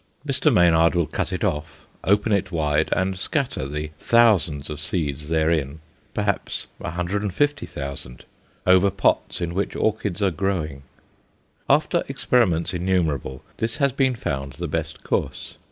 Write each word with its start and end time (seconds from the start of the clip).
Mr. 0.27 0.51
Maynard 0.51 0.95
will 0.95 1.05
cut 1.05 1.31
it 1.31 1.43
off, 1.43 1.85
open 2.03 2.31
it 2.31 2.51
wide, 2.51 2.89
and 2.91 3.19
scatter 3.19 3.67
the 3.67 3.91
thousands 3.99 4.67
of 4.67 4.79
seeds 4.81 5.29
therein, 5.29 5.79
perhaps 6.15 6.65
150,000, 6.79 8.25
over 8.65 8.89
pots 8.89 9.41
in 9.41 9.53
which 9.53 9.75
orchids 9.75 10.23
are 10.23 10.31
growing. 10.31 10.81
After 11.69 12.01
experiments 12.07 12.73
innumerable, 12.73 13.43
this 13.57 13.77
has 13.77 13.93
been 13.93 14.15
found 14.15 14.53
the 14.53 14.67
best 14.67 15.03
course. 15.03 15.57